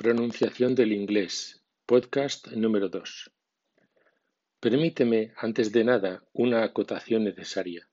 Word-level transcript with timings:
Pronunciación 0.00 0.76
del 0.76 0.92
inglés, 0.92 1.60
podcast 1.84 2.46
número 2.52 2.88
2. 2.88 3.32
Permíteme, 4.60 5.32
antes 5.36 5.72
de 5.72 5.82
nada, 5.82 6.24
una 6.32 6.62
acotación 6.62 7.24
necesaria. 7.24 7.88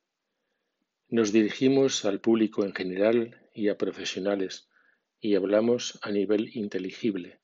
Nos 1.10 1.31
dirigimos 1.31 2.05
al 2.05 2.21
público 2.21 2.63
en 2.63 2.76
general 2.76 3.41
y 3.55 3.70
a 3.70 3.78
profesionales 3.79 4.70
y 5.20 5.33
hablamos 5.33 5.97
a 6.04 6.12
nivel 6.12 6.55
inteligible. 6.55 7.40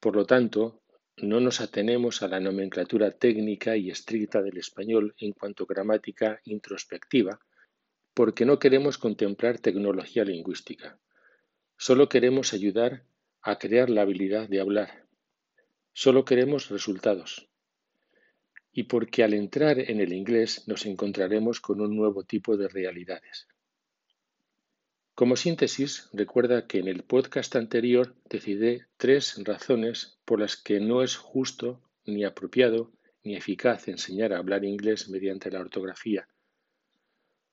Por 0.00 0.16
lo 0.16 0.24
tanto, 0.24 0.80
no 1.18 1.40
nos 1.40 1.60
atenemos 1.60 2.22
a 2.22 2.28
la 2.28 2.40
nomenclatura 2.40 3.10
técnica 3.10 3.76
y 3.76 3.90
estricta 3.90 4.40
del 4.40 4.56
español 4.56 5.14
en 5.18 5.32
cuanto 5.32 5.64
a 5.64 5.66
gramática 5.68 6.40
introspectiva, 6.46 7.38
porque 8.14 8.46
no 8.46 8.58
queremos 8.58 8.96
contemplar 8.96 9.58
tecnología 9.58 10.24
lingüística. 10.24 10.98
Solo 11.76 12.08
queremos 12.08 12.54
ayudar 12.54 13.04
a 13.46 13.60
crear 13.60 13.88
la 13.88 14.02
habilidad 14.02 14.48
de 14.48 14.60
hablar. 14.60 15.06
Solo 15.92 16.24
queremos 16.24 16.68
resultados. 16.68 17.48
Y 18.72 18.82
porque 18.82 19.22
al 19.22 19.34
entrar 19.34 19.78
en 19.78 20.00
el 20.00 20.12
inglés 20.12 20.64
nos 20.66 20.84
encontraremos 20.84 21.60
con 21.60 21.80
un 21.80 21.96
nuevo 21.96 22.24
tipo 22.24 22.56
de 22.56 22.66
realidades. 22.66 23.46
Como 25.14 25.36
síntesis, 25.36 26.08
recuerda 26.12 26.66
que 26.66 26.80
en 26.80 26.88
el 26.88 27.04
podcast 27.04 27.54
anterior 27.54 28.16
decidí 28.28 28.80
tres 28.96 29.40
razones 29.44 30.18
por 30.24 30.40
las 30.40 30.56
que 30.56 30.80
no 30.80 31.04
es 31.04 31.14
justo, 31.14 31.80
ni 32.04 32.24
apropiado, 32.24 32.90
ni 33.22 33.36
eficaz 33.36 33.86
enseñar 33.86 34.32
a 34.32 34.38
hablar 34.38 34.64
inglés 34.64 35.08
mediante 35.08 35.52
la 35.52 35.60
ortografía, 35.60 36.28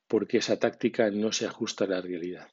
porque 0.08 0.40
esa 0.40 0.58
táctica 0.58 1.12
no 1.12 1.32
se 1.32 1.46
ajusta 1.46 1.86
a 1.86 1.90
la 1.90 2.02
realidad 2.02 2.50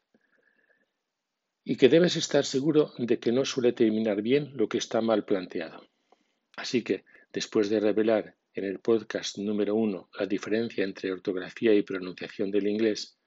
y 1.65 1.77
que 1.77 1.89
debes 1.89 2.17
estar 2.17 2.45
seguro 2.45 2.93
de 2.99 3.19
que 3.19 3.33
no 3.33 3.45
suele 3.45 3.73
terminar 3.73 4.23
bien 4.23 4.53
lo 4.57 4.69
que 4.69 4.79
está 4.79 5.01
mal 5.01 5.25
planteado. 5.25 5.83
Así 6.57 6.83
que, 6.83 7.05
después 7.33 7.69
de 7.69 7.80
revelar 7.80 8.37
en 8.55 8.65
el 8.65 8.80
podcast 8.80 9.39
número 9.39 9.75
uno 9.75 10.09
la 10.19 10.27
diferencia 10.27 10.85
entre 10.85 11.13
ortografía 11.13 11.75
y 11.75 11.83
pronunciación 11.83 12.51
del 12.51 12.67
inglés, 12.67 13.19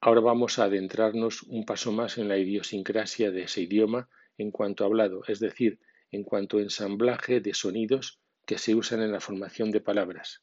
ahora 0.00 0.20
vamos 0.20 0.58
a 0.58 0.64
adentrarnos 0.64 1.42
un 1.42 1.64
paso 1.64 1.92
más 1.92 2.18
en 2.18 2.28
la 2.28 2.38
idiosincrasia 2.38 3.30
de 3.30 3.42
ese 3.42 3.62
idioma 3.62 4.08
en 4.38 4.50
cuanto 4.50 4.84
hablado, 4.84 5.22
es 5.26 5.40
decir, 5.40 5.78
en 6.10 6.24
cuanto 6.24 6.58
a 6.58 6.62
ensamblaje 6.62 7.40
de 7.40 7.54
sonidos 7.54 8.20
que 8.44 8.58
se 8.58 8.74
usan 8.74 9.02
en 9.02 9.12
la 9.12 9.20
formación 9.20 9.70
de 9.70 9.80
palabras. 9.80 10.42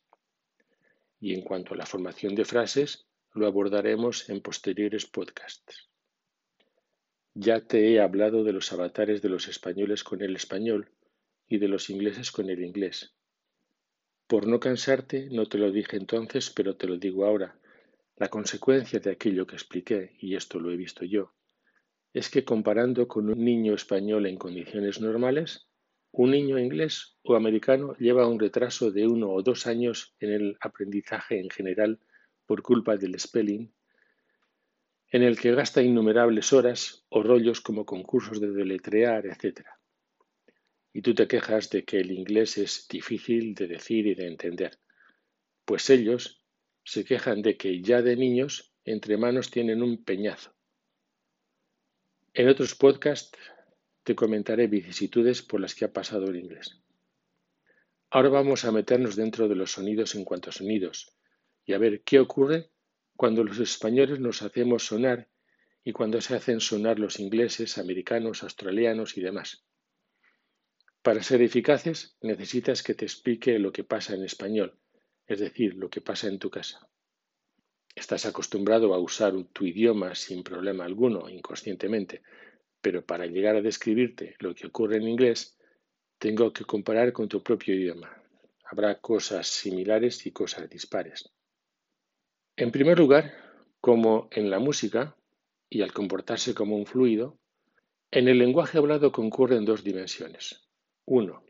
Y 1.20 1.34
en 1.34 1.42
cuanto 1.42 1.74
a 1.74 1.78
la 1.78 1.86
formación 1.86 2.36
de 2.36 2.46
frases, 2.46 3.08
lo 3.34 3.48
abordaremos 3.48 4.30
en 4.30 4.42
posteriores 4.42 5.06
podcasts. 5.06 5.93
Ya 7.36 7.62
te 7.62 7.92
he 7.92 8.00
hablado 8.00 8.44
de 8.44 8.54
los 8.54 8.72
avatares 8.74 9.24
de 9.24 9.30
los 9.30 9.48
españoles 9.48 10.04
con 10.04 10.22
el 10.22 10.36
español 10.36 10.92
y 11.48 11.58
de 11.58 11.68
los 11.68 11.90
ingleses 11.90 12.32
con 12.32 12.50
el 12.50 12.64
inglés. 12.64 13.16
Por 14.28 14.46
no 14.46 14.60
cansarte, 14.60 15.30
no 15.32 15.48
te 15.48 15.58
lo 15.58 15.72
dije 15.72 15.98
entonces, 15.98 16.52
pero 16.52 16.76
te 16.78 16.86
lo 16.86 16.98
digo 16.98 17.26
ahora. 17.26 17.60
La 18.18 18.30
consecuencia 18.30 19.00
de 19.00 19.12
aquello 19.12 19.48
que 19.48 19.56
expliqué, 19.56 20.16
y 20.20 20.36
esto 20.36 20.60
lo 20.60 20.72
he 20.72 20.78
visto 20.78 21.06
yo, 21.06 21.34
es 22.14 22.30
que 22.30 22.46
comparando 22.46 23.08
con 23.08 23.28
un 23.28 23.44
niño 23.44 23.74
español 23.74 24.28
en 24.28 24.38
condiciones 24.38 25.02
normales, 25.02 25.68
un 26.12 26.30
niño 26.30 26.60
inglés 26.60 27.18
o 27.24 27.36
americano 27.36 27.96
lleva 27.98 28.28
un 28.28 28.40
retraso 28.40 28.92
de 28.92 29.08
uno 29.08 29.32
o 29.32 29.42
dos 29.42 29.66
años 29.66 30.14
en 30.20 30.32
el 30.32 30.58
aprendizaje 30.62 31.40
en 31.40 31.50
general 31.50 32.00
por 32.46 32.62
culpa 32.62 32.98
del 32.98 33.20
spelling 33.20 33.74
en 35.14 35.22
el 35.22 35.40
que 35.40 35.54
gasta 35.54 35.84
innumerables 35.84 36.54
horas 36.54 37.06
o 37.10 37.22
rollos 37.22 37.62
como 37.62 37.86
concursos 37.86 38.42
de 38.42 38.52
deletrear, 38.52 39.28
etc. 39.28 39.62
Y 40.92 41.04
tú 41.04 41.14
te 41.14 41.28
quejas 41.28 41.70
de 41.70 41.86
que 41.86 42.00
el 42.00 42.10
inglés 42.12 42.58
es 42.58 42.88
difícil 42.90 43.54
de 43.54 43.68
decir 43.68 44.08
y 44.08 44.16
de 44.16 44.26
entender. 44.26 44.80
Pues 45.66 45.88
ellos 45.92 46.44
se 46.84 47.06
quejan 47.06 47.44
de 47.44 47.58
que 47.58 47.80
ya 47.84 48.02
de 48.02 48.16
niños 48.16 48.74
entre 48.86 49.18
manos 49.18 49.52
tienen 49.52 49.84
un 49.84 50.04
peñazo. 50.04 50.56
En 52.34 52.50
otros 52.50 52.74
podcasts 52.74 53.38
te 54.02 54.16
comentaré 54.16 54.66
vicisitudes 54.66 55.44
por 55.44 55.62
las 55.62 55.76
que 55.76 55.86
ha 55.86 55.94
pasado 55.94 56.26
el 56.26 56.38
inglés. 56.38 56.82
Ahora 58.10 58.30
vamos 58.30 58.66
a 58.66 58.72
meternos 58.72 59.16
dentro 59.16 59.48
de 59.48 59.56
los 59.56 59.74
sonidos 59.74 60.16
en 60.16 60.26
cuanto 60.26 60.50
a 60.50 60.54
sonidos 60.54 61.16
y 61.66 61.74
a 61.74 61.78
ver 61.78 62.02
qué 62.02 62.20
ocurre 62.20 62.73
cuando 63.16 63.44
los 63.44 63.60
españoles 63.60 64.20
nos 64.20 64.42
hacemos 64.42 64.86
sonar 64.86 65.30
y 65.84 65.92
cuando 65.92 66.22
se 66.22 66.36
hacen 66.36 66.60
sonar 66.60 67.00
los 67.00 67.20
ingleses, 67.20 67.78
americanos, 67.78 68.44
australianos 68.44 69.18
y 69.18 69.22
demás. 69.22 69.66
Para 71.02 71.22
ser 71.22 71.42
eficaces 71.42 72.16
necesitas 72.22 72.82
que 72.82 72.94
te 72.94 73.06
explique 73.06 73.60
lo 73.60 73.72
que 73.72 73.84
pasa 73.84 74.16
en 74.16 74.24
español, 74.24 74.80
es 75.28 75.40
decir, 75.40 75.76
lo 75.76 75.90
que 75.90 76.02
pasa 76.02 76.28
en 76.28 76.40
tu 76.40 76.50
casa. 76.50 76.88
Estás 77.94 78.26
acostumbrado 78.26 78.94
a 78.94 79.00
usar 79.00 79.34
tu 79.52 79.66
idioma 79.66 80.16
sin 80.16 80.44
problema 80.44 80.86
alguno, 80.86 81.30
inconscientemente, 81.30 82.24
pero 82.82 83.06
para 83.06 83.26
llegar 83.28 83.56
a 83.56 83.62
describirte 83.62 84.36
lo 84.40 84.56
que 84.56 84.68
ocurre 84.68 84.98
en 84.98 85.08
inglés, 85.08 85.58
tengo 86.18 86.52
que 86.54 86.64
comparar 86.64 87.12
con 87.12 87.28
tu 87.28 87.44
propio 87.44 87.76
idioma. 87.76 88.24
Habrá 88.64 89.00
cosas 89.00 89.48
similares 89.48 90.26
y 90.26 90.32
cosas 90.32 90.70
dispares. 90.70 91.32
En 92.56 92.72
primer 92.72 93.00
lugar, 93.00 93.34
como 93.82 94.28
en 94.32 94.52
la 94.52 94.60
música, 94.60 95.18
y 95.70 95.82
al 95.82 95.92
comportarse 95.92 96.54
como 96.54 96.76
un 96.76 96.86
fluido, 96.86 97.40
en 98.12 98.28
el 98.28 98.38
lenguaje 98.38 98.78
hablado 98.78 99.12
concurren 99.12 99.66
dos 99.66 99.84
dimensiones. 99.84 100.70
Uno, 101.06 101.44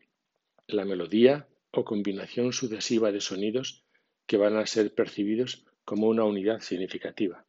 la 0.66 0.86
melodía 0.86 1.50
o 1.72 1.84
combinación 1.84 2.54
sucesiva 2.54 3.12
de 3.12 3.20
sonidos 3.20 3.84
que 4.26 4.38
van 4.38 4.56
a 4.56 4.66
ser 4.66 4.96
percibidos 4.96 5.66
como 5.84 6.08
una 6.08 6.24
unidad 6.24 6.62
significativa. 6.62 7.46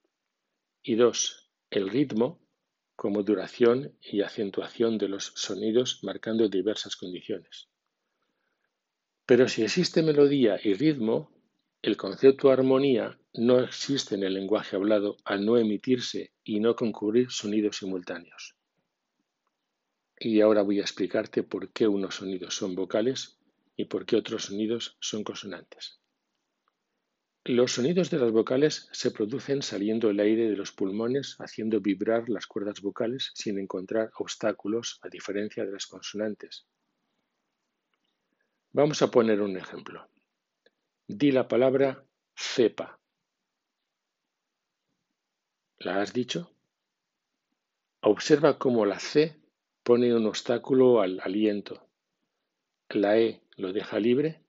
Y 0.82 0.96
dos, 0.96 1.48
el 1.70 1.88
ritmo 1.88 2.40
como 2.96 3.22
duración 3.22 3.96
y 4.00 4.22
acentuación 4.22 4.98
de 4.98 5.08
los 5.08 5.32
sonidos 5.36 6.02
marcando 6.02 6.48
diversas 6.48 6.96
condiciones. 6.96 7.68
Pero 9.26 9.48
si 9.48 9.62
existe 9.62 10.02
melodía 10.02 10.58
y 10.62 10.74
ritmo, 10.74 11.33
el 11.84 11.98
concepto 11.98 12.50
armonía 12.50 13.18
no 13.34 13.60
existe 13.60 14.14
en 14.14 14.22
el 14.22 14.32
lenguaje 14.32 14.74
hablado 14.74 15.18
al 15.22 15.44
no 15.44 15.58
emitirse 15.58 16.32
y 16.42 16.58
no 16.58 16.74
concurrir 16.74 17.30
sonidos 17.30 17.76
simultáneos. 17.76 18.56
Y 20.18 20.40
ahora 20.40 20.62
voy 20.62 20.78
a 20.78 20.82
explicarte 20.82 21.42
por 21.42 21.72
qué 21.72 21.86
unos 21.86 22.14
sonidos 22.14 22.54
son 22.54 22.74
vocales 22.74 23.38
y 23.76 23.84
por 23.84 24.06
qué 24.06 24.16
otros 24.16 24.46
sonidos 24.46 24.96
son 24.98 25.24
consonantes. 25.24 26.00
Los 27.44 27.72
sonidos 27.72 28.08
de 28.08 28.18
las 28.18 28.32
vocales 28.32 28.88
se 28.92 29.10
producen 29.10 29.60
saliendo 29.60 30.08
el 30.08 30.20
aire 30.20 30.48
de 30.48 30.56
los 30.56 30.72
pulmones 30.72 31.36
haciendo 31.38 31.82
vibrar 31.82 32.30
las 32.30 32.46
cuerdas 32.46 32.80
vocales 32.80 33.30
sin 33.34 33.58
encontrar 33.58 34.10
obstáculos 34.16 35.00
a 35.02 35.10
diferencia 35.10 35.66
de 35.66 35.72
las 35.72 35.86
consonantes. 35.86 36.66
Vamos 38.72 39.02
a 39.02 39.10
poner 39.10 39.42
un 39.42 39.58
ejemplo. 39.58 40.08
Di 41.06 41.32
la 41.32 41.46
palabra 41.46 42.02
cepa. 42.34 42.98
¿La 45.76 46.00
has 46.00 46.14
dicho? 46.14 46.50
Observa 48.00 48.58
cómo 48.58 48.86
la 48.86 48.98
C 48.98 49.38
pone 49.82 50.14
un 50.14 50.24
obstáculo 50.24 51.02
al 51.02 51.20
aliento. 51.20 51.86
La 52.88 53.18
E 53.18 53.42
lo 53.56 53.74
deja 53.74 54.00
libre. 54.00 54.40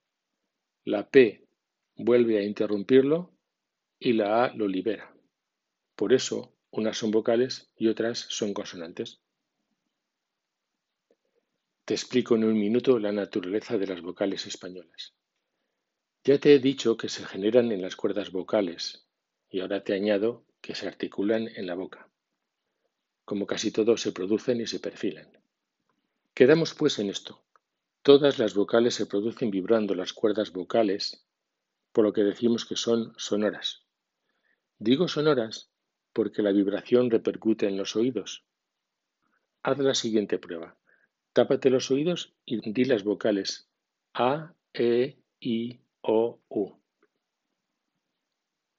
La 0.85 1.09
P 1.09 1.45
vuelve 1.97 2.39
a 2.39 2.43
interrumpirlo 2.43 3.33
y 3.99 4.13
la 4.13 4.45
A 4.45 4.53
lo 4.53 4.69
libera. 4.69 5.13
Por 5.97 6.13
eso, 6.13 6.53
unas 6.71 6.97
son 6.97 7.11
vocales 7.11 7.69
y 7.75 7.89
otras 7.89 8.17
son 8.29 8.53
consonantes. 8.53 9.19
Te 11.83 11.95
explico 11.95 12.37
en 12.37 12.45
un 12.45 12.57
minuto 12.57 12.97
la 12.97 13.11
naturaleza 13.11 13.77
de 13.77 13.87
las 13.87 14.01
vocales 14.01 14.47
españolas. 14.47 15.15
Ya 16.25 16.39
te 16.39 16.55
he 16.55 16.59
dicho 16.59 16.97
que 16.97 17.07
se 17.07 17.23
generan 17.23 17.71
en 17.71 17.83
las 17.83 17.95
cuerdas 17.95 18.31
vocales 18.31 19.05
y 19.47 19.59
ahora 19.59 19.83
te 19.83 19.93
añado 19.93 20.43
que 20.59 20.73
se 20.73 20.87
articulan 20.87 21.47
en 21.55 21.67
la 21.67 21.75
boca. 21.75 22.09
Como 23.25 23.45
casi 23.45 23.69
todos 23.69 24.01
se 24.01 24.11
producen 24.11 24.59
y 24.59 24.65
se 24.65 24.79
perfilan. 24.79 25.29
Quedamos 26.33 26.73
pues 26.73 26.97
en 26.97 27.11
esto. 27.11 27.43
Todas 28.01 28.39
las 28.39 28.55
vocales 28.55 28.95
se 28.95 29.05
producen 29.05 29.51
vibrando 29.51 29.93
las 29.93 30.13
cuerdas 30.13 30.51
vocales, 30.51 31.23
por 31.91 32.03
lo 32.03 32.11
que 32.11 32.23
decimos 32.23 32.65
que 32.65 32.75
son 32.75 33.13
sonoras. 33.17 33.83
Digo 34.79 35.07
sonoras 35.07 35.69
porque 36.11 36.41
la 36.41 36.51
vibración 36.51 37.11
repercute 37.11 37.67
en 37.67 37.77
los 37.77 37.95
oídos. 37.95 38.43
Haz 39.61 39.77
la 39.77 39.93
siguiente 39.93 40.39
prueba. 40.39 40.75
Tápate 41.33 41.69
los 41.69 41.91
oídos 41.91 42.33
y 42.45 42.71
di 42.71 42.85
las 42.85 43.03
vocales 43.03 43.69
A, 44.15 44.55
E, 44.73 45.19
I, 45.39 45.84
o 46.07 46.39
U. 46.49 46.71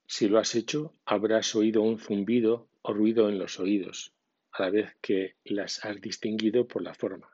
Si 0.06 0.28
lo 0.28 0.38
has 0.38 0.54
hecho, 0.54 0.94
habrás 1.04 1.56
oído 1.56 1.82
un 1.82 1.98
zumbido 1.98 2.68
o 2.82 2.92
ruido 2.92 3.28
en 3.28 3.40
los 3.40 3.58
oídos, 3.58 4.14
a 4.52 4.62
la 4.62 4.70
vez 4.70 4.96
que 5.02 5.34
las 5.44 5.84
has 5.84 6.00
distinguido 6.00 6.68
por 6.68 6.82
la 6.82 6.94
forma. 6.94 7.28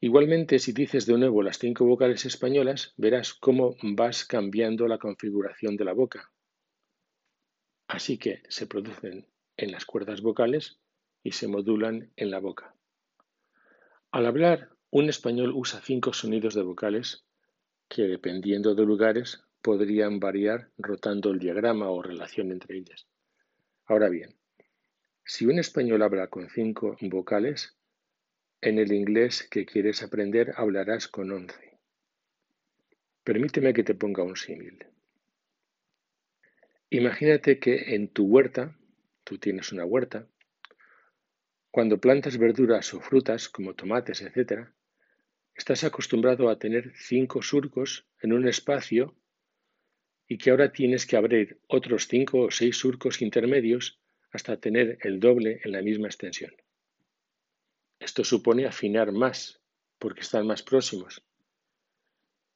Igualmente, 0.00 0.58
si 0.58 0.72
dices 0.72 1.04
de 1.04 1.18
nuevo 1.18 1.42
las 1.42 1.58
cinco 1.58 1.84
vocales 1.84 2.24
españolas, 2.24 2.94
verás 2.96 3.34
cómo 3.34 3.76
vas 3.82 4.24
cambiando 4.24 4.88
la 4.88 4.98
configuración 4.98 5.76
de 5.76 5.84
la 5.84 5.92
boca. 5.92 6.32
Así 7.86 8.16
que 8.16 8.42
se 8.48 8.66
producen 8.66 9.28
en 9.58 9.72
las 9.72 9.84
cuerdas 9.84 10.22
vocales 10.22 10.80
y 11.22 11.32
se 11.32 11.48
modulan 11.48 12.10
en 12.16 12.30
la 12.30 12.40
boca. 12.40 12.74
Al 14.10 14.24
hablar, 14.24 14.70
un 14.90 15.10
español 15.10 15.52
usa 15.54 15.82
cinco 15.82 16.14
sonidos 16.14 16.54
de 16.54 16.62
vocales 16.62 17.26
que, 17.92 18.04
dependiendo 18.04 18.74
de 18.74 18.86
lugares, 18.86 19.44
podrían 19.60 20.18
variar 20.18 20.70
rotando 20.78 21.30
el 21.30 21.38
diagrama 21.38 21.90
o 21.90 22.02
relación 22.02 22.50
entre 22.50 22.78
ellas. 22.78 23.06
Ahora 23.84 24.08
bien, 24.08 24.34
si 25.26 25.44
un 25.44 25.58
español 25.58 26.00
habla 26.00 26.28
con 26.28 26.48
cinco 26.48 26.96
vocales, 27.02 27.76
en 28.62 28.78
el 28.78 28.92
inglés 28.92 29.46
que 29.50 29.66
quieres 29.66 30.02
aprender 30.02 30.54
hablarás 30.56 31.06
con 31.06 31.32
once. 31.32 31.78
Permíteme 33.24 33.74
que 33.74 33.84
te 33.84 33.94
ponga 33.94 34.22
un 34.22 34.36
símil. 34.36 34.86
Imagínate 36.88 37.58
que 37.58 37.94
en 37.94 38.08
tu 38.08 38.24
huerta, 38.24 38.74
tú 39.22 39.36
tienes 39.36 39.70
una 39.70 39.84
huerta, 39.84 40.26
cuando 41.70 41.98
plantas 41.98 42.38
verduras 42.38 42.94
o 42.94 43.00
frutas 43.00 43.50
como 43.50 43.74
tomates, 43.74 44.22
etc., 44.22 44.70
estás 45.54 45.84
acostumbrado 45.84 46.48
a 46.48 46.58
tener 46.58 46.92
cinco 46.96 47.42
surcos 47.42 48.06
en 48.20 48.32
un 48.32 48.48
espacio 48.48 49.14
y 50.26 50.38
que 50.38 50.50
ahora 50.50 50.72
tienes 50.72 51.06
que 51.06 51.16
abrir 51.16 51.60
otros 51.68 52.06
cinco 52.08 52.40
o 52.42 52.50
seis 52.50 52.76
surcos 52.76 53.20
intermedios 53.20 53.98
hasta 54.32 54.56
tener 54.56 54.98
el 55.02 55.20
doble 55.20 55.60
en 55.62 55.72
la 55.72 55.82
misma 55.82 56.08
extensión. 56.08 56.52
Esto 58.00 58.24
supone 58.24 58.66
afinar 58.66 59.12
más, 59.12 59.60
porque 59.98 60.22
están 60.22 60.46
más 60.46 60.62
próximos. 60.62 61.22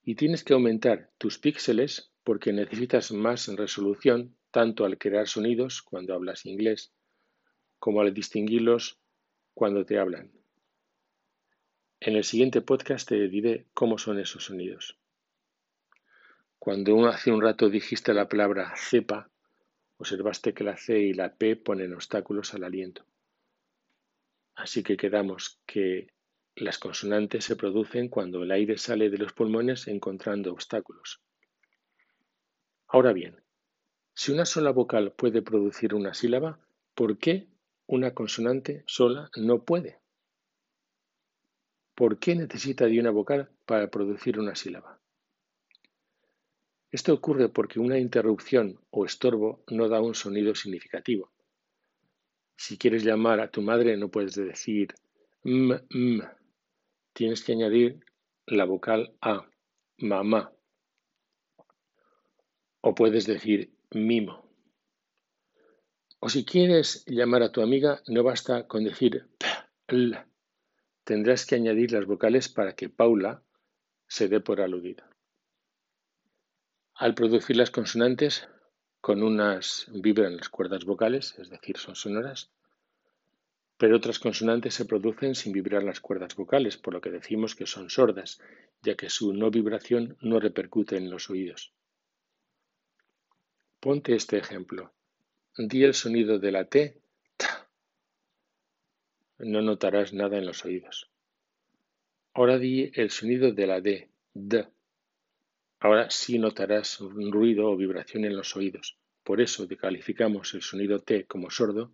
Y 0.02 0.14
tienes 0.14 0.42
que 0.42 0.54
aumentar 0.54 1.10
tus 1.18 1.38
píxeles 1.38 2.10
porque 2.24 2.52
necesitas 2.52 3.12
más 3.12 3.46
resolución 3.48 4.36
tanto 4.50 4.84
al 4.84 4.98
crear 4.98 5.28
sonidos 5.28 5.82
cuando 5.82 6.14
hablas 6.14 6.46
inglés 6.46 6.92
como 7.78 8.00
al 8.00 8.12
distinguirlos 8.14 8.98
cuando 9.54 9.84
te 9.84 9.98
hablan. 9.98 10.32
En 12.00 12.14
el 12.14 12.24
siguiente 12.24 12.60
podcast 12.60 13.08
te 13.08 13.28
diré 13.28 13.66
cómo 13.72 13.96
son 13.96 14.18
esos 14.18 14.44
sonidos. 14.44 14.98
Cuando 16.58 17.06
hace 17.08 17.32
un 17.32 17.40
rato 17.40 17.70
dijiste 17.70 18.12
la 18.12 18.28
palabra 18.28 18.74
cepa, 18.76 19.30
observaste 19.96 20.52
que 20.52 20.62
la 20.62 20.76
C 20.76 20.98
y 20.98 21.14
la 21.14 21.34
P 21.34 21.56
ponen 21.56 21.94
obstáculos 21.94 22.52
al 22.52 22.64
aliento. 22.64 23.06
Así 24.54 24.82
que 24.82 24.96
quedamos 24.96 25.58
que 25.64 26.12
las 26.54 26.78
consonantes 26.78 27.44
se 27.44 27.56
producen 27.56 28.08
cuando 28.08 28.42
el 28.42 28.50
aire 28.50 28.76
sale 28.76 29.08
de 29.08 29.18
los 29.18 29.32
pulmones 29.32 29.88
encontrando 29.88 30.52
obstáculos. 30.52 31.22
Ahora 32.88 33.14
bien, 33.14 33.42
si 34.14 34.32
una 34.32 34.44
sola 34.44 34.70
vocal 34.70 35.12
puede 35.12 35.40
producir 35.40 35.94
una 35.94 36.12
sílaba, 36.12 36.60
¿por 36.94 37.18
qué 37.18 37.48
una 37.86 38.12
consonante 38.12 38.84
sola 38.86 39.30
no 39.36 39.64
puede? 39.64 39.98
¿Por 41.96 42.18
qué 42.18 42.34
necesita 42.34 42.84
de 42.84 43.00
una 43.00 43.10
vocal 43.10 43.48
para 43.64 43.90
producir 43.90 44.38
una 44.38 44.54
sílaba? 44.54 45.00
Esto 46.90 47.14
ocurre 47.14 47.48
porque 47.48 47.80
una 47.80 47.98
interrupción 47.98 48.78
o 48.90 49.06
estorbo 49.06 49.64
no 49.68 49.88
da 49.88 50.02
un 50.02 50.14
sonido 50.14 50.54
significativo. 50.54 51.32
Si 52.54 52.76
quieres 52.76 53.02
llamar 53.02 53.40
a 53.40 53.50
tu 53.50 53.62
madre 53.62 53.96
no 53.96 54.10
puedes 54.10 54.34
decir 54.34 54.94
m, 55.42 55.80
m. 55.88 56.28
Tienes 57.14 57.42
que 57.42 57.52
añadir 57.52 58.04
la 58.44 58.66
vocal 58.66 59.16
a, 59.22 59.48
mamá. 59.96 60.52
O 62.82 62.94
puedes 62.94 63.24
decir 63.24 63.72
mimo. 63.92 64.46
O 66.20 66.28
si 66.28 66.44
quieres 66.44 67.04
llamar 67.06 67.42
a 67.42 67.52
tu 67.52 67.62
amiga 67.62 68.02
no 68.06 68.22
basta 68.22 68.66
con 68.68 68.84
decir 68.84 69.30
p, 69.38 69.46
l. 69.88 70.35
Tendrás 71.06 71.46
que 71.46 71.54
añadir 71.54 71.92
las 71.92 72.04
vocales 72.04 72.48
para 72.48 72.74
que 72.74 72.88
Paula 72.88 73.40
se 74.08 74.26
dé 74.26 74.40
por 74.40 74.60
aludida. 74.60 75.08
Al 76.96 77.14
producir 77.14 77.56
las 77.56 77.70
consonantes, 77.70 78.48
con 79.00 79.22
unas 79.22 79.86
vibran 79.92 80.36
las 80.36 80.48
cuerdas 80.48 80.84
vocales, 80.84 81.38
es 81.38 81.48
decir, 81.48 81.76
son 81.78 81.94
sonoras, 81.94 82.50
pero 83.78 83.96
otras 83.96 84.18
consonantes 84.18 84.74
se 84.74 84.84
producen 84.84 85.36
sin 85.36 85.52
vibrar 85.52 85.84
las 85.84 86.00
cuerdas 86.00 86.34
vocales, 86.34 86.76
por 86.76 86.92
lo 86.92 87.00
que 87.00 87.12
decimos 87.12 87.54
que 87.54 87.68
son 87.68 87.88
sordas, 87.88 88.40
ya 88.82 88.96
que 88.96 89.08
su 89.08 89.32
no 89.32 89.52
vibración 89.52 90.16
no 90.20 90.40
repercute 90.40 90.96
en 90.96 91.08
los 91.08 91.30
oídos. 91.30 91.72
Ponte 93.78 94.16
este 94.16 94.38
ejemplo. 94.38 94.92
Di 95.56 95.84
el 95.84 95.94
sonido 95.94 96.40
de 96.40 96.50
la 96.50 96.64
T, 96.64 97.00
No 99.38 99.60
notarás 99.60 100.12
nada 100.12 100.38
en 100.38 100.46
los 100.46 100.64
oídos. 100.64 101.10
Ahora 102.32 102.58
di 102.58 102.90
el 102.94 103.10
sonido 103.10 103.52
de 103.52 103.66
la 103.66 103.80
D, 103.80 104.08
D. 104.32 104.66
Ahora 105.80 106.10
sí 106.10 106.38
notarás 106.38 107.00
un 107.00 107.30
ruido 107.30 107.70
o 107.70 107.76
vibración 107.76 108.24
en 108.24 108.36
los 108.36 108.56
oídos. 108.56 108.96
Por 109.22 109.40
eso 109.40 109.66
decalificamos 109.66 110.54
el 110.54 110.62
sonido 110.62 111.00
T 111.00 111.24
como 111.24 111.50
sordo 111.50 111.92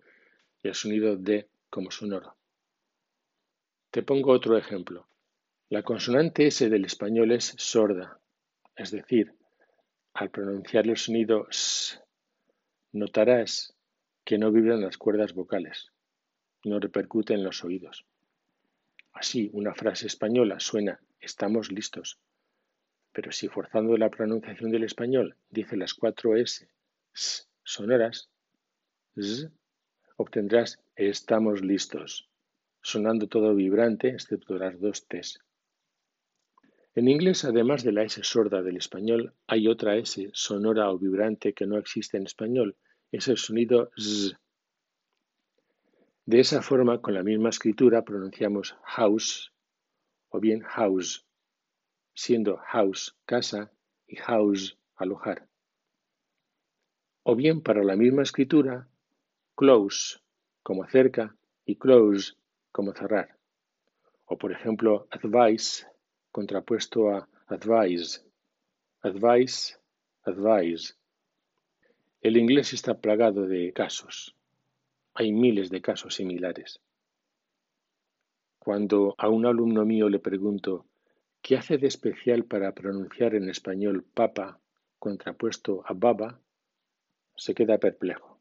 y 0.62 0.68
el 0.68 0.74
sonido 0.74 1.16
D 1.16 1.48
como 1.68 1.90
sonoro. 1.90 2.36
Te 3.90 4.02
pongo 4.02 4.32
otro 4.32 4.56
ejemplo. 4.56 5.08
La 5.68 5.82
consonante 5.82 6.46
S 6.46 6.68
del 6.68 6.84
español 6.84 7.32
es 7.32 7.54
sorda, 7.56 8.20
es 8.76 8.90
decir, 8.90 9.34
al 10.14 10.30
pronunciar 10.30 10.86
el 10.86 10.96
sonido 10.96 11.48
S, 11.50 11.98
notarás 12.92 13.74
que 14.24 14.38
no 14.38 14.52
vibran 14.52 14.82
las 14.82 14.98
cuerdas 14.98 15.34
vocales, 15.34 15.92
no 16.64 16.78
repercute 16.80 17.34
en 17.34 17.44
los 17.44 17.64
oídos. 17.64 18.04
Así, 19.12 19.50
una 19.52 19.74
frase 19.74 20.06
española 20.06 20.58
suena 20.60 21.00
estamos 21.20 21.70
listos, 21.70 22.18
pero 23.12 23.30
si 23.30 23.48
forzando 23.48 23.96
la 23.96 24.10
pronunciación 24.10 24.70
del 24.70 24.84
español 24.84 25.36
dice 25.50 25.76
las 25.76 25.94
cuatro 25.94 26.36
S, 26.36 26.66
sonoras, 27.62 28.30
obtendrás 30.16 30.80
estamos 30.96 31.62
listos, 31.62 32.28
sonando 32.80 33.28
todo 33.28 33.54
vibrante 33.54 34.08
excepto 34.08 34.56
las 34.56 34.80
dos 34.80 35.06
T's. 35.06 35.40
En 36.94 37.08
inglés, 37.08 37.44
además 37.44 37.84
de 37.84 37.92
la 37.92 38.02
S 38.02 38.22
sorda 38.22 38.62
del 38.62 38.76
español, 38.76 39.34
hay 39.46 39.68
otra 39.68 39.96
S 39.96 40.30
sonora 40.32 40.90
o 40.90 40.98
vibrante 40.98 41.52
que 41.54 41.66
no 41.66 41.78
existe 41.78 42.16
en 42.16 42.24
español, 42.24 42.76
es 43.10 43.28
el 43.28 43.36
sonido 43.36 43.90
Z. 43.96 44.38
De 46.24 46.38
esa 46.40 46.62
forma, 46.62 47.00
con 47.00 47.14
la 47.14 47.22
misma 47.22 47.48
escritura, 47.48 48.04
pronunciamos 48.04 48.76
house 48.84 49.52
o 50.28 50.38
bien 50.38 50.60
house 50.60 51.26
siendo 52.14 52.58
house 52.58 53.16
casa 53.24 53.72
y 54.06 54.16
house 54.16 54.78
alojar. 54.96 55.48
O 57.24 57.34
bien 57.34 57.60
para 57.60 57.82
la 57.82 57.96
misma 57.96 58.22
escritura, 58.22 58.88
close 59.56 60.20
como 60.62 60.86
cerca 60.86 61.36
y 61.64 61.76
close 61.76 62.34
como 62.70 62.92
cerrar. 62.92 63.36
O 64.26 64.38
por 64.38 64.52
ejemplo, 64.52 65.08
advice 65.10 65.86
contrapuesto 66.30 67.10
a 67.10 67.28
advise. 67.46 68.20
Advice, 69.02 69.76
advise. 70.24 70.94
El 72.20 72.36
inglés 72.36 72.72
está 72.72 73.00
plagado 73.00 73.46
de 73.46 73.72
casos. 73.72 74.36
Hay 75.14 75.32
miles 75.32 75.70
de 75.70 75.82
casos 75.82 76.14
similares. 76.14 76.80
Cuando 78.58 79.14
a 79.18 79.28
un 79.28 79.44
alumno 79.46 79.84
mío 79.84 80.08
le 80.08 80.18
pregunto 80.18 80.86
¿Qué 81.42 81.56
hace 81.56 81.76
de 81.76 81.88
especial 81.88 82.44
para 82.44 82.72
pronunciar 82.72 83.34
en 83.34 83.48
español 83.48 84.04
papa 84.14 84.60
contrapuesto 85.00 85.82
a 85.84 85.92
baba? 85.92 86.40
Se 87.34 87.52
queda 87.52 87.78
perplejo. 87.78 88.40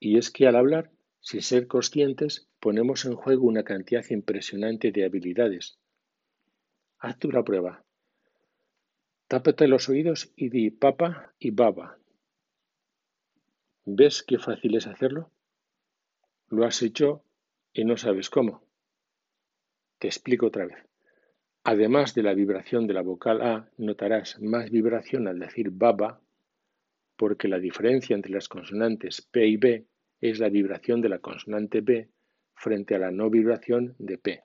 Y 0.00 0.16
es 0.16 0.30
que 0.30 0.46
al 0.46 0.56
hablar, 0.56 0.90
sin 1.20 1.42
ser 1.42 1.66
conscientes, 1.66 2.48
ponemos 2.60 3.04
en 3.04 3.14
juego 3.14 3.46
una 3.46 3.62
cantidad 3.62 4.04
impresionante 4.08 4.90
de 4.90 5.04
habilidades. 5.04 5.78
Haz 6.98 7.22
la 7.24 7.44
prueba. 7.44 7.84
Tápate 9.28 9.68
los 9.68 9.90
oídos 9.90 10.32
y 10.34 10.48
di 10.48 10.70
papa 10.70 11.34
y 11.38 11.50
baba. 11.50 11.98
¿Ves 13.84 14.22
qué 14.22 14.38
fácil 14.38 14.76
es 14.76 14.86
hacerlo? 14.86 15.30
Lo 16.52 16.66
has 16.66 16.82
hecho 16.82 17.24
y 17.72 17.86
no 17.86 17.96
sabes 17.96 18.28
cómo. 18.28 18.62
Te 19.98 20.06
explico 20.06 20.48
otra 20.48 20.66
vez. 20.66 20.84
Además 21.64 22.14
de 22.14 22.22
la 22.22 22.34
vibración 22.34 22.86
de 22.86 22.92
la 22.92 23.00
vocal 23.00 23.40
A, 23.40 23.70
notarás 23.78 24.38
más 24.38 24.70
vibración 24.70 25.28
al 25.28 25.38
decir 25.38 25.70
baba, 25.70 26.20
porque 27.16 27.48
la 27.48 27.58
diferencia 27.58 28.14
entre 28.14 28.32
las 28.32 28.48
consonantes 28.48 29.22
P 29.22 29.46
y 29.46 29.56
B 29.56 29.86
es 30.20 30.40
la 30.40 30.50
vibración 30.50 31.00
de 31.00 31.08
la 31.08 31.20
consonante 31.20 31.80
B 31.80 32.10
frente 32.54 32.96
a 32.96 32.98
la 32.98 33.10
no 33.10 33.30
vibración 33.30 33.94
de 33.98 34.18
P. 34.18 34.42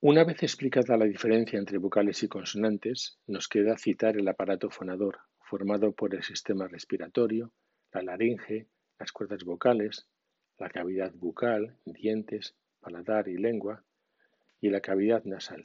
Una 0.00 0.24
vez 0.24 0.42
explicada 0.42 0.96
la 0.96 1.04
diferencia 1.04 1.58
entre 1.58 1.76
vocales 1.76 2.22
y 2.22 2.28
consonantes, 2.28 3.18
nos 3.26 3.48
queda 3.48 3.76
citar 3.76 4.16
el 4.16 4.26
aparato 4.26 4.70
fonador, 4.70 5.18
formado 5.40 5.92
por 5.92 6.14
el 6.14 6.22
sistema 6.22 6.68
respiratorio, 6.68 7.52
la 7.92 8.00
laringe, 8.00 8.66
las 8.98 9.12
cuerdas 9.12 9.44
vocales, 9.44 10.06
la 10.60 10.68
cavidad 10.68 11.12
bucal, 11.14 11.76
dientes, 11.86 12.54
paladar 12.80 13.28
y 13.28 13.38
lengua, 13.38 13.82
y 14.60 14.68
la 14.68 14.80
cavidad 14.80 15.24
nasal. 15.24 15.64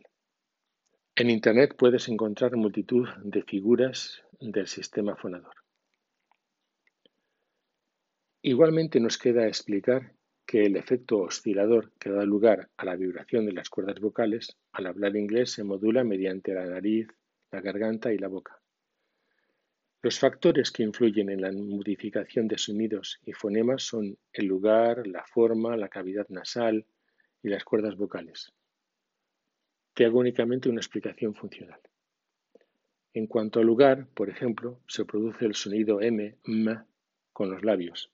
En 1.15 1.29
Internet 1.29 1.75
puedes 1.77 2.07
encontrar 2.07 2.55
multitud 2.55 3.07
de 3.23 3.43
figuras 3.43 4.23
del 4.39 4.67
sistema 4.67 5.15
fonador. 5.15 5.53
Igualmente 8.41 8.99
nos 8.99 9.17
queda 9.17 9.47
explicar 9.47 10.13
que 10.45 10.65
el 10.65 10.77
efecto 10.77 11.17
oscilador 11.17 11.91
que 11.99 12.11
da 12.11 12.23
lugar 12.23 12.69
a 12.77 12.85
la 12.85 12.95
vibración 12.95 13.45
de 13.45 13.53
las 13.53 13.69
cuerdas 13.69 13.99
vocales 13.99 14.55
al 14.71 14.85
hablar 14.85 15.15
inglés 15.15 15.51
se 15.51 15.63
modula 15.63 16.03
mediante 16.03 16.53
la 16.53 16.65
nariz, 16.65 17.07
la 17.51 17.61
garganta 17.61 18.13
y 18.13 18.17
la 18.17 18.27
boca. 18.27 18.61
Los 20.05 20.19
factores 20.19 20.69
que 20.69 20.83
influyen 20.83 21.31
en 21.31 21.41
la 21.41 21.51
modificación 21.51 22.47
de 22.47 22.59
sonidos 22.59 23.19
y 23.25 23.33
fonemas 23.33 23.81
son 23.81 24.15
el 24.33 24.45
lugar, 24.45 25.07
la 25.07 25.25
forma, 25.25 25.75
la 25.77 25.89
cavidad 25.89 26.27
nasal 26.29 26.85
y 27.41 27.49
las 27.49 27.63
cuerdas 27.63 27.95
vocales. 27.95 28.53
Te 29.95 30.05
hago 30.05 30.19
únicamente 30.19 30.69
una 30.69 30.79
explicación 30.79 31.33
funcional. 31.33 31.79
En 33.15 33.25
cuanto 33.25 33.59
al 33.59 33.65
lugar, 33.65 34.05
por 34.13 34.29
ejemplo, 34.29 34.79
se 34.87 35.05
produce 35.05 35.43
el 35.45 35.55
sonido 35.55 35.99
M, 35.99 36.37
M 36.43 36.79
con 37.33 37.49
los 37.49 37.63
labios. 37.63 38.11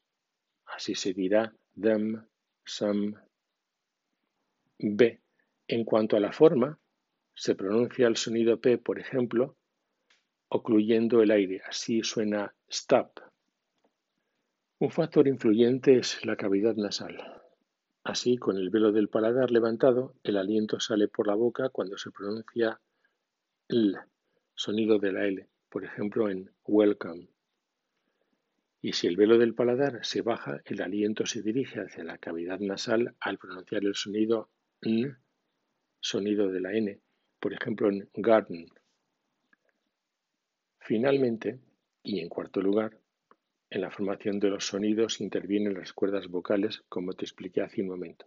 Así 0.67 0.95
se 0.95 1.13
dirá 1.13 1.53
them, 1.77 2.25
some. 2.63 3.15
B. 4.79 5.19
En 5.67 5.83
cuanto 5.83 6.15
a 6.15 6.21
la 6.21 6.31
forma, 6.31 6.79
se 7.35 7.53
pronuncia 7.53 8.07
el 8.07 8.15
sonido 8.15 8.61
P, 8.61 8.77
por 8.77 8.97
ejemplo, 8.97 9.57
ocluyendo 10.51 11.21
el 11.21 11.31
aire. 11.31 11.61
Así 11.65 12.03
suena 12.03 12.53
stop. 12.67 13.21
Un 14.79 14.91
factor 14.91 15.27
influyente 15.27 15.97
es 15.97 16.25
la 16.25 16.35
cavidad 16.35 16.75
nasal. 16.75 17.41
Así, 18.03 18.37
con 18.37 18.57
el 18.57 18.69
velo 18.69 18.91
del 18.91 19.07
paladar 19.07 19.51
levantado, 19.51 20.15
el 20.23 20.37
aliento 20.37 20.79
sale 20.79 21.07
por 21.07 21.27
la 21.27 21.35
boca 21.35 21.69
cuando 21.69 21.97
se 21.97 22.11
pronuncia 22.11 22.81
L, 23.69 23.97
sonido 24.53 24.99
de 24.99 25.11
la 25.13 25.25
L, 25.25 25.47
por 25.69 25.85
ejemplo 25.85 26.29
en 26.29 26.51
welcome. 26.65 27.29
Y 28.81 28.93
si 28.93 29.07
el 29.07 29.15
velo 29.15 29.37
del 29.37 29.53
paladar 29.53 30.03
se 30.03 30.21
baja, 30.21 30.61
el 30.65 30.81
aliento 30.81 31.25
se 31.25 31.41
dirige 31.43 31.79
hacia 31.79 32.03
la 32.03 32.17
cavidad 32.17 32.59
nasal 32.59 33.15
al 33.21 33.37
pronunciar 33.37 33.85
el 33.85 33.95
sonido 33.95 34.49
N, 34.81 35.15
sonido 36.01 36.51
de 36.51 36.59
la 36.59 36.73
N, 36.73 36.99
por 37.39 37.53
ejemplo 37.53 37.89
en 37.89 38.09
garden. 38.15 38.67
Finalmente, 40.91 41.57
y 42.03 42.19
en 42.19 42.27
cuarto 42.27 42.61
lugar, 42.61 42.99
en 43.69 43.79
la 43.79 43.91
formación 43.91 44.41
de 44.41 44.49
los 44.49 44.65
sonidos 44.65 45.21
intervienen 45.21 45.75
las 45.75 45.93
cuerdas 45.93 46.27
vocales, 46.27 46.83
como 46.89 47.13
te 47.13 47.23
expliqué 47.23 47.61
hace 47.61 47.81
un 47.81 47.87
momento. 47.87 48.25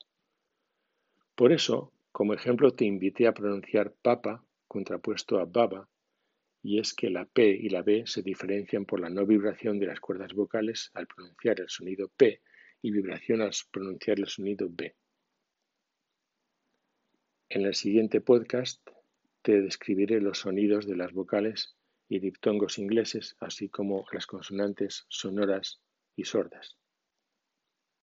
Por 1.35 1.53
eso, 1.53 1.93
como 2.11 2.33
ejemplo, 2.33 2.71
te 2.71 2.87
invité 2.87 3.27
a 3.27 3.35
pronunciar 3.35 3.93
papa 3.93 4.43
contrapuesto 4.67 5.41
a 5.41 5.45
baba, 5.45 5.91
y 6.63 6.79
es 6.79 6.95
que 6.95 7.11
la 7.11 7.27
P 7.27 7.51
y 7.51 7.69
la 7.69 7.83
B 7.83 8.05
se 8.07 8.23
diferencian 8.23 8.87
por 8.87 8.99
la 8.99 9.11
no 9.11 9.27
vibración 9.27 9.79
de 9.79 9.89
las 9.89 10.01
cuerdas 10.01 10.33
vocales 10.33 10.91
al 10.95 11.07
pronunciar 11.07 11.61
el 11.61 11.69
sonido 11.69 12.09
P 12.17 12.41
y 12.81 12.91
vibración 12.93 13.43
al 13.43 13.51
pronunciar 13.71 14.21
el 14.21 14.29
sonido 14.29 14.69
B. 14.71 14.95
En 17.51 17.67
el 17.67 17.75
siguiente 17.75 18.23
podcast 18.23 18.81
te 19.43 19.61
describiré 19.61 20.23
los 20.23 20.39
sonidos 20.39 20.87
de 20.87 20.97
las 20.97 21.13
vocales 21.13 21.77
y 22.09 22.19
diptongos 22.19 22.79
ingleses, 22.79 23.37
así 23.41 23.69
como 23.69 24.05
las 24.13 24.27
consonantes 24.27 25.05
sonoras 25.09 25.81
y 26.17 26.25
sordas. 26.25 26.77